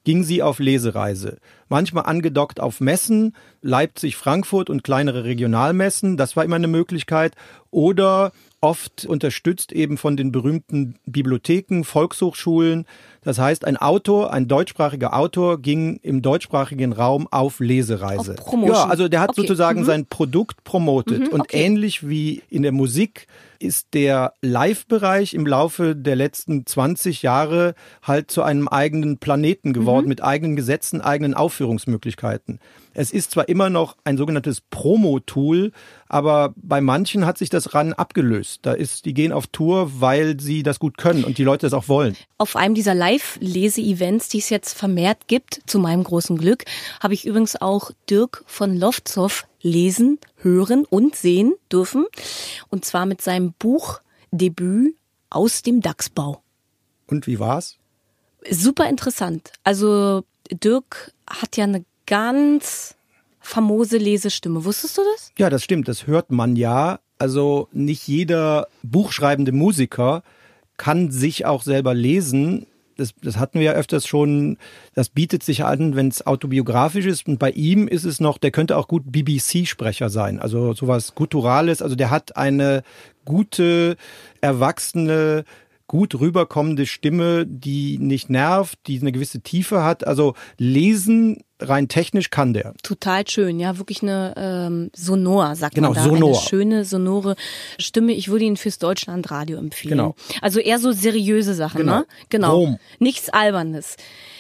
[0.06, 1.40] ging sie auf Lesereise.
[1.68, 7.36] Manchmal angedockt auf Messen, Leipzig, Frankfurt und kleinere Regionalmessen, das war immer eine Möglichkeit.
[7.72, 12.86] Oder oft unterstützt eben von den berühmten Bibliotheken, Volkshochschulen.
[13.26, 18.36] Das heißt, ein Autor, ein deutschsprachiger Autor ging im deutschsprachigen Raum auf Lesereise.
[18.40, 19.42] Auf ja, also der hat okay.
[19.42, 19.86] sozusagen mhm.
[19.86, 21.20] sein Produkt promotet.
[21.20, 21.34] Mhm, okay.
[21.34, 23.26] Und ähnlich wie in der Musik
[23.60, 30.06] ist der Live-Bereich im Laufe der letzten 20 Jahre halt zu einem eigenen Planeten geworden,
[30.06, 30.10] mhm.
[30.10, 32.60] mit eigenen Gesetzen, eigenen Aufführungsmöglichkeiten.
[32.94, 35.72] Es ist zwar immer noch ein sogenanntes Promo-Tool,
[36.08, 38.60] aber bei manchen hat sich das ran abgelöst.
[38.62, 41.74] Da ist, die gehen auf Tour, weil sie das gut können und die Leute das
[41.74, 42.16] auch wollen.
[42.38, 46.66] Auf einem dieser Live-Lese-Events, die es jetzt vermehrt gibt, zu meinem großen Glück,
[47.00, 52.06] habe ich übrigens auch Dirk von Loftzow lesen, hören und sehen dürfen.
[52.70, 54.96] Und zwar mit seinem Buchdebüt
[55.30, 56.42] aus dem Dachsbau.
[57.08, 57.78] Und wie war's?
[58.50, 59.52] Super interessant.
[59.64, 62.96] Also Dirk hat ja eine ganz
[63.40, 64.66] famose Lesestimme.
[64.66, 65.32] Wusstest du das?
[65.38, 65.88] Ja, das stimmt.
[65.88, 67.00] Das hört man ja.
[67.18, 70.24] Also nicht jeder buchschreibende Musiker
[70.78, 72.68] kann sich auch selber lesen.
[72.98, 74.58] Das, das hatten wir ja öfters schon.
[74.94, 77.28] Das bietet sich an, wenn es autobiografisch ist.
[77.28, 80.40] Und bei ihm ist es noch, der könnte auch gut BBC-Sprecher sein.
[80.40, 81.82] Also sowas Gutturales.
[81.82, 82.84] Also der hat eine
[83.26, 83.98] gute,
[84.42, 85.44] erwachsene,
[85.88, 90.06] gut rüberkommende Stimme, die nicht nervt, die eine gewisse Tiefe hat.
[90.06, 92.74] Also lesen rein technisch kann der.
[92.84, 96.04] Total schön, ja, wirklich eine ähm, Sonor, sagt genau, man da.
[96.04, 96.38] Sonor.
[96.38, 97.36] Eine schöne, sonore
[97.80, 98.14] Stimme.
[98.14, 99.92] Ich würde ihn fürs Deutschlandradio empfehlen.
[99.92, 100.16] Genau.
[100.42, 102.00] Also eher so seriöse Sachen, genau.
[102.00, 102.06] ne?
[102.30, 102.56] Genau.
[102.56, 102.78] Rom.
[103.00, 103.96] Nichts Albernes.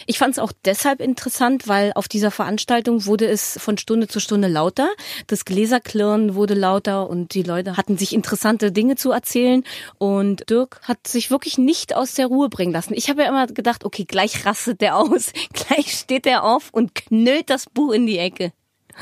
[0.05, 4.19] Ich fand es auch deshalb interessant, weil auf dieser Veranstaltung wurde es von Stunde zu
[4.19, 4.89] Stunde lauter.
[5.27, 9.63] Das Gläserklirren wurde lauter und die Leute hatten sich interessante Dinge zu erzählen.
[9.97, 12.93] Und Dirk hat sich wirklich nicht aus der Ruhe bringen lassen.
[12.93, 16.95] Ich habe ja immer gedacht, okay, gleich rastet der aus, gleich steht er auf und
[16.95, 18.51] knüllt das Buch in die Ecke.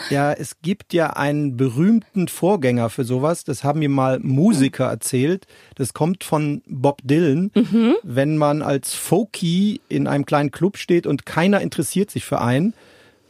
[0.10, 3.44] Ja, es gibt ja einen berühmten Vorgänger für sowas.
[3.44, 5.46] Das haben mir mal Musiker erzählt.
[5.76, 7.52] Das kommt von Bob Dylan.
[7.54, 7.96] Mhm.
[8.04, 12.74] Wenn man als Folkie in einem kleinen Club steht und keiner interessiert sich für einen,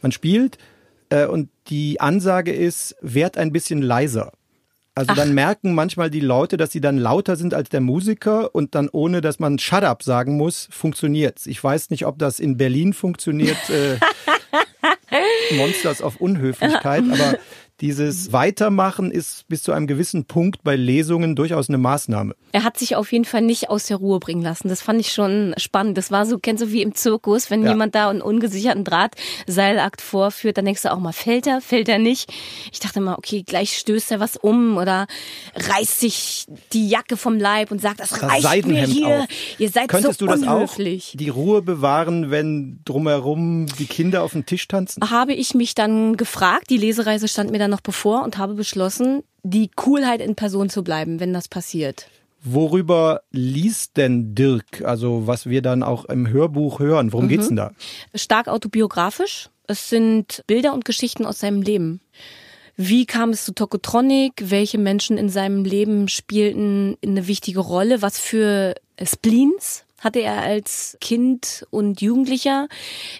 [0.00, 0.58] man spielt
[1.10, 4.32] äh, und die Ansage ist, werd ein bisschen leiser.
[4.96, 5.16] Also Ach.
[5.16, 8.88] dann merken manchmal die Leute, dass sie dann lauter sind als der Musiker und dann
[8.88, 11.46] ohne, dass man Shut up sagen muss, funktioniert's.
[11.46, 13.58] Ich weiß nicht, ob das in Berlin funktioniert.
[13.70, 13.98] Äh,
[15.52, 17.38] Monsters auf Unhöflichkeit, aber
[17.84, 22.34] dieses Weitermachen ist bis zu einem gewissen Punkt bei Lesungen durchaus eine Maßnahme.
[22.52, 24.68] Er hat sich auf jeden Fall nicht aus der Ruhe bringen lassen.
[24.68, 25.98] Das fand ich schon spannend.
[25.98, 27.72] Das war so, kennst du, wie im Zirkus, wenn ja.
[27.72, 31.98] jemand da einen ungesicherten Drahtseilakt vorführt, dann denkst du auch mal, fällt er, fällt er
[31.98, 32.32] nicht?
[32.72, 35.06] Ich dachte mal, okay, gleich stößt er was um oder
[35.54, 39.06] reißt sich die Jacke vom Leib und sagt, das, das reicht mir hier.
[39.08, 39.26] Auf.
[39.58, 41.10] Ihr seid Könntest so du das unhöflich.
[41.12, 45.10] auch, die Ruhe bewahren, wenn drumherum die Kinder auf dem Tisch tanzen?
[45.10, 46.70] Habe ich mich dann gefragt.
[46.70, 50.84] Die Lesereise stand mir dann noch bevor und habe beschlossen, die Coolheit in Person zu
[50.84, 52.08] bleiben, wenn das passiert.
[52.44, 54.82] Worüber liest denn Dirk?
[54.84, 57.12] Also was wir dann auch im Hörbuch hören.
[57.12, 57.30] Worum mhm.
[57.30, 57.72] geht's denn da?
[58.14, 59.48] Stark autobiografisch.
[59.66, 62.00] Es sind Bilder und Geschichten aus seinem Leben.
[62.76, 64.34] Wie kam es zu Tokotronic?
[64.50, 68.02] Welche Menschen in seinem Leben spielten eine wichtige Rolle?
[68.02, 72.68] Was für Spleens hatte er als Kind und Jugendlicher?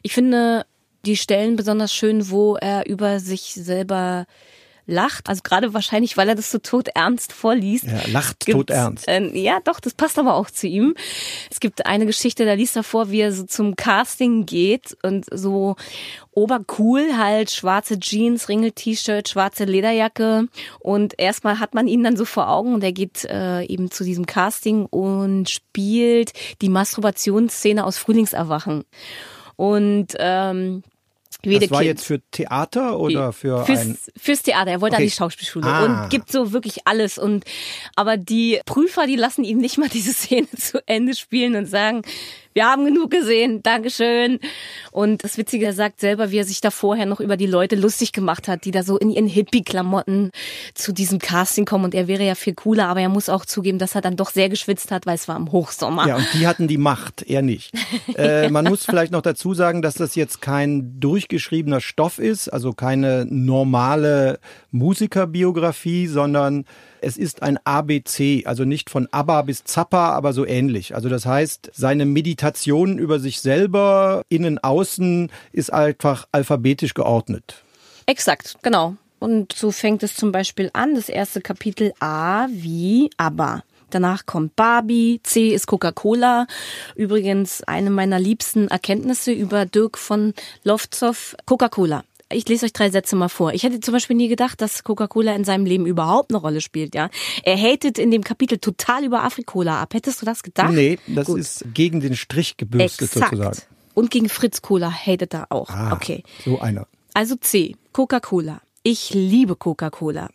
[0.02, 0.66] Ich finde
[1.06, 4.26] die Stellen besonders schön, wo er über sich selber
[4.86, 5.28] lacht.
[5.28, 7.84] Also gerade wahrscheinlich, weil er das so todernst vorliest.
[7.84, 9.08] Ja, lacht todernst.
[9.08, 10.94] Äh, ja, doch, das passt aber auch zu ihm.
[11.50, 15.26] Es gibt eine Geschichte, da liest er vor, wie er so zum Casting geht und
[15.30, 15.76] so
[16.32, 20.48] obercool halt, schwarze Jeans, Ringel-T-Shirt, schwarze Lederjacke
[20.80, 24.04] und erstmal hat man ihn dann so vor Augen und er geht äh, eben zu
[24.04, 28.84] diesem Casting und spielt die Masturbationsszene aus Frühlingserwachen.
[29.56, 30.82] Und ähm,
[31.46, 34.70] wie das war jetzt für Theater oder für fürs, ein fürs Theater.
[34.70, 35.04] Er wollte okay.
[35.04, 35.84] an die Schauspielschule ah.
[35.84, 37.18] und gibt so wirklich alles.
[37.18, 37.44] Und
[37.96, 42.02] aber die Prüfer, die lassen ihm nicht mal diese Szene zu Ende spielen und sagen,
[42.54, 44.38] wir haben genug gesehen, Dankeschön.
[44.92, 47.74] Und das Witzige, er sagt selber, wie er sich da vorher noch über die Leute
[47.74, 50.30] lustig gemacht hat, die da so in ihren Hippie-Klamotten
[50.72, 51.84] zu diesem Casting kommen.
[51.84, 54.30] Und er wäre ja viel cooler, aber er muss auch zugeben, dass er dann doch
[54.30, 56.06] sehr geschwitzt hat, weil es war im Hochsommer.
[56.06, 57.72] Ja, und die hatten die Macht, er nicht.
[58.14, 62.72] äh, man muss vielleicht noch dazu sagen, dass das jetzt kein durchgeschriebener Stoff ist, also
[62.72, 64.38] keine normale
[64.70, 66.66] Musikerbiografie, sondern
[67.00, 70.94] es ist ein ABC, also nicht von ABBA bis Zappa, aber so ähnlich.
[70.94, 72.43] Also das heißt, seine Meditation
[72.98, 77.62] über sich selber, innen, außen, ist einfach alphabetisch geordnet.
[78.06, 78.96] Exakt, genau.
[79.18, 83.62] Und so fängt es zum Beispiel an, das erste Kapitel A wie ABBA.
[83.90, 86.46] Danach kommt Barbie, C ist Coca-Cola.
[86.96, 92.02] Übrigens eine meiner liebsten Erkenntnisse über Dirk von Lofzow, Coca-Cola.
[92.34, 93.52] Ich lese euch drei Sätze mal vor.
[93.52, 96.94] Ich hätte zum Beispiel nie gedacht, dass Coca-Cola in seinem Leben überhaupt eine Rolle spielt,
[96.94, 97.08] ja.
[97.44, 99.94] Er hatet in dem Kapitel total über Afrikola ab.
[99.94, 100.72] Hättest du das gedacht?
[100.72, 101.38] Nee, das Gut.
[101.38, 103.30] ist gegen den Strich gebürstet Exakt.
[103.30, 103.58] sozusagen.
[103.94, 105.70] Und gegen Fritz Cola hatet er auch.
[105.70, 106.24] Ah, okay.
[106.44, 106.86] So einer.
[107.14, 108.60] Also C, Coca-Cola.
[108.82, 110.28] Ich liebe Coca-Cola.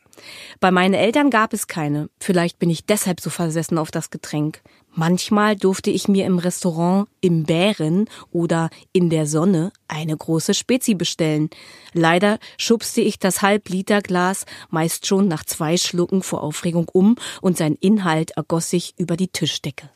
[0.59, 2.09] Bei meinen Eltern gab es keine.
[2.19, 4.61] Vielleicht bin ich deshalb so versessen auf das Getränk.
[4.91, 10.95] Manchmal durfte ich mir im Restaurant im Bären oder in der Sonne eine große Spezi
[10.95, 11.49] bestellen.
[11.93, 17.75] Leider schubste ich das Halbliterglas meist schon nach zwei Schlucken vor Aufregung um und sein
[17.79, 19.89] Inhalt ergoss sich über die Tischdecke.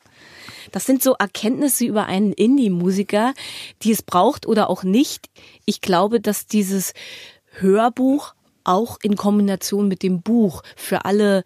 [0.72, 3.34] Das sind so Erkenntnisse über einen Indie-Musiker,
[3.82, 5.30] die es braucht oder auch nicht.
[5.66, 6.94] Ich glaube, dass dieses
[7.52, 11.44] Hörbuch auch in Kombination mit dem Buch für alle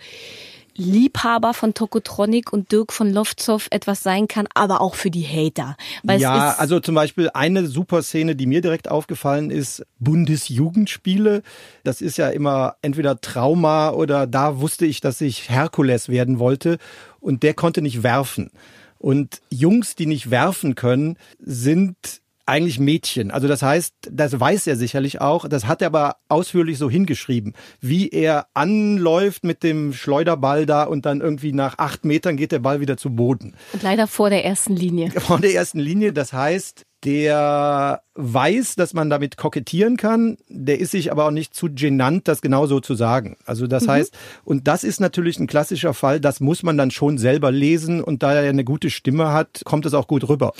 [0.77, 5.75] Liebhaber von Tokotronic und Dirk von Lofzow etwas sein kann, aber auch für die Hater.
[6.03, 11.41] Weil ja, also zum Beispiel eine super Szene, die mir direkt aufgefallen ist, Bundesjugendspiele.
[11.83, 16.77] Das ist ja immer entweder Trauma oder da wusste ich, dass ich Herkules werden wollte
[17.19, 18.51] und der konnte nicht werfen.
[18.99, 23.29] Und Jungs, die nicht werfen können, sind eigentlich Mädchen.
[23.29, 25.47] Also das heißt, das weiß er sicherlich auch.
[25.47, 31.05] Das hat er aber ausführlich so hingeschrieben, wie er anläuft mit dem Schleuderball da und
[31.05, 33.53] dann irgendwie nach acht Metern geht der Ball wieder zu Boden.
[33.73, 35.11] Und leider vor der ersten Linie.
[35.11, 36.13] Vor der ersten Linie.
[36.13, 41.53] Das heißt, der weiß, dass man damit kokettieren kann, der ist sich aber auch nicht
[41.53, 43.37] zu genannt, das genauso zu sagen.
[43.45, 43.91] Also das mhm.
[43.91, 48.03] heißt, und das ist natürlich ein klassischer Fall, das muss man dann schon selber lesen
[48.03, 50.51] und da er eine gute Stimme hat, kommt es auch gut rüber.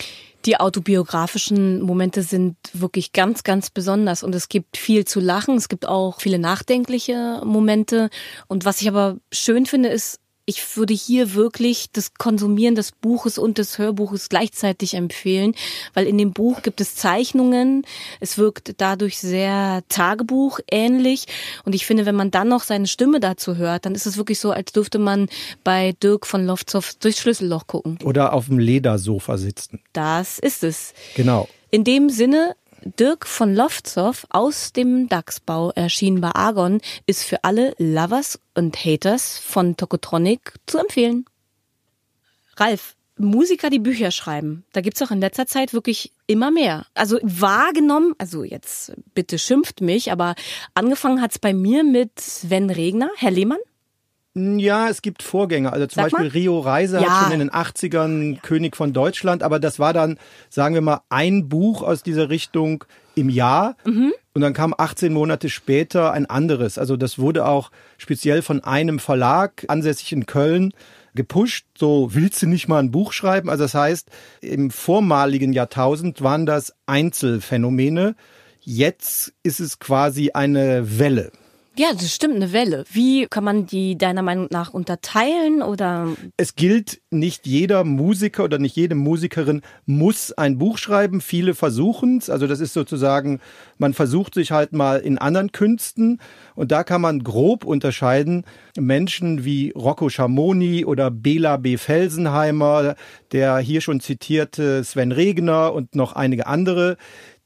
[0.46, 5.68] Die autobiografischen Momente sind wirklich ganz, ganz besonders und es gibt viel zu lachen, es
[5.68, 8.10] gibt auch viele nachdenkliche Momente
[8.48, 13.38] und was ich aber schön finde, ist, ich würde hier wirklich das Konsumieren des Buches
[13.38, 15.54] und des Hörbuches gleichzeitig empfehlen,
[15.94, 17.86] weil in dem Buch gibt es Zeichnungen.
[18.22, 21.26] Es wirkt dadurch sehr Tagebuch ähnlich.
[21.66, 24.40] Und ich finde, wenn man dann noch seine Stimme dazu hört, dann ist es wirklich
[24.40, 25.28] so, als dürfte man
[25.66, 28.00] bei Dirk von Lofzow durchs Schlüsselloch gucken.
[28.06, 29.82] Oder auf dem Ledersofa sitzen.
[29.92, 30.94] Das ist es.
[31.16, 31.50] Genau.
[31.72, 32.56] In dem Sinne
[32.95, 39.38] Dirk von Loftzow aus dem DAX-Bau erschienen bei Argon ist für alle Lovers und Haters
[39.38, 41.26] von Tokotronic zu empfehlen.
[42.56, 46.86] Ralf, Musiker, die Bücher schreiben, da gibt's auch in letzter Zeit wirklich immer mehr.
[46.93, 50.36] Also wahrgenommen, also jetzt bitte schimpft mich, aber
[50.73, 53.60] angefangen hat's bei mir mit Sven Regner, Herr Lehmann.
[54.38, 55.73] Ja, es gibt Vorgänger.
[55.73, 56.32] Also zum Sag Beispiel mal.
[56.32, 57.10] Rio Reiser ja.
[57.10, 58.39] hat schon in den 80ern ja.
[58.41, 60.17] König von Deutschland, aber das war dann,
[60.50, 62.84] sagen wir mal, ein Buch aus dieser Richtung
[63.15, 63.76] im Jahr.
[63.86, 64.13] Mhm.
[64.34, 66.78] Und dann kam 18 Monate später ein anderes.
[66.78, 70.73] Also das wurde auch speziell von einem Verlag, ansässig in Köln,
[71.15, 71.65] gepusht.
[71.78, 73.50] So, willst du nicht mal ein Buch schreiben?
[73.50, 74.10] Also das heißt,
[74.41, 78.15] im vormaligen Jahrtausend waren das Einzelfänomene.
[78.62, 81.32] Jetzt ist es quasi eine Welle.
[81.80, 82.86] Ja, das stimmt, eine Welle.
[82.92, 86.08] Wie kann man die deiner Meinung nach unterteilen oder?
[86.36, 91.22] Es gilt, nicht jeder Musiker oder nicht jede Musikerin muss ein Buch schreiben.
[91.22, 92.32] Viele versuchen es.
[92.32, 93.40] Also das ist sozusagen,
[93.78, 96.20] man versucht sich halt mal in anderen Künsten
[96.56, 98.44] und da kann man grob unterscheiden.
[98.76, 101.78] Menschen wie Rocco Schamoni oder Bela B.
[101.78, 102.96] Felsenheimer,
[103.32, 106.98] der hier schon zitierte Sven Regner und noch einige andere,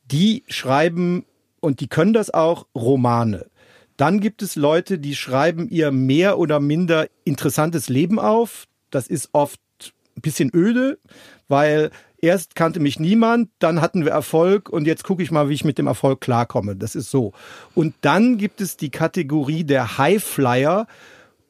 [0.05, 1.25] die schreiben
[1.59, 3.50] und die können das auch Romane.
[4.01, 8.65] Dann gibt es Leute, die schreiben ihr mehr oder minder interessantes Leben auf.
[8.89, 9.59] Das ist oft
[10.17, 10.97] ein bisschen öde,
[11.47, 15.53] weil erst kannte mich niemand, dann hatten wir Erfolg und jetzt gucke ich mal, wie
[15.53, 16.75] ich mit dem Erfolg klarkomme.
[16.75, 17.33] Das ist so.
[17.75, 20.87] Und dann gibt es die Kategorie der Highflyer.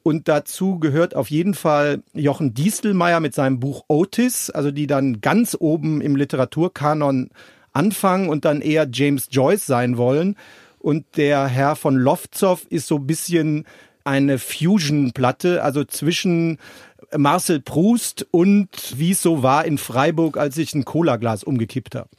[0.02, 5.22] Und dazu gehört auf jeden Fall Jochen Diestelmeier mit seinem Buch Otis, also die dann
[5.22, 7.30] ganz oben im Literaturkanon
[7.72, 10.36] anfangen und dann eher James Joyce sein wollen.
[10.82, 13.66] Und der Herr von Lofzow ist so ein bisschen
[14.04, 16.58] eine Fusion-Platte, also zwischen
[17.16, 22.10] Marcel Proust und wie es so war in Freiburg, als ich ein Cola-Glas umgekippt habe.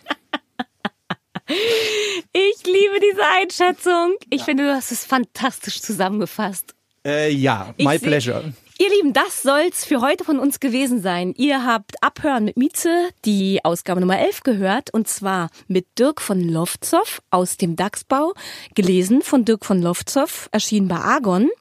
[2.36, 4.15] Ich liebe diese Einschätzung.
[4.30, 4.45] Ich ja.
[4.45, 6.73] finde, du hast es fantastisch zusammengefasst.
[7.06, 8.54] Äh, ja, my ich pleasure.
[8.79, 11.36] Ihr Lieben, das soll's für heute von uns gewesen sein.
[11.38, 16.41] Ihr habt Abhören mit Mieze, die Ausgabe Nummer 11 gehört, und zwar mit Dirk von
[16.41, 18.33] Lofzow aus dem DAX-Bau,
[18.73, 21.51] gelesen von Dirk von Lofzow, erschienen bei Argon.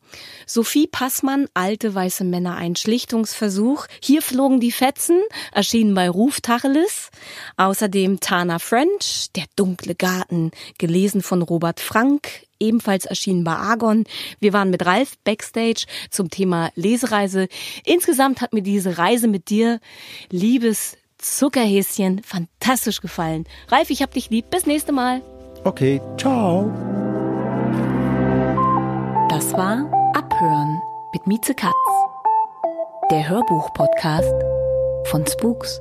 [0.47, 3.87] Sophie Passmann, Alte weiße Männer, ein Schlichtungsversuch.
[4.03, 5.21] Hier flogen die Fetzen,
[5.53, 7.11] erschienen bei Ruf Tacheles.
[7.59, 14.05] Außerdem Tana French, Der dunkle Garten, gelesen von Robert Frank, ebenfalls erschienen bei Argon.
[14.41, 17.49] Wir waren mit Ralf backstage zum Thema Lesereise.
[17.85, 19.81] Insgesamt hat mir diese Reise mit dir,
[20.31, 23.45] liebes Zuckerhäschen, fantastisch gefallen.
[23.69, 24.51] Ralf, ich hab dich lieb.
[24.51, 25.23] Bis nächste Mal.
[25.65, 26.71] Okay, ciao.
[29.29, 30.81] Das war Abhören
[31.13, 31.73] mit Mieze Katz.
[33.11, 34.35] Der Hörbuch-Podcast
[35.05, 35.81] von Spooks.